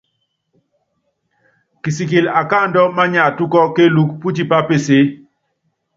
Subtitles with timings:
[1.83, 5.01] Kisikili akáandú manyátúkú kéelúku, pútipá peseé.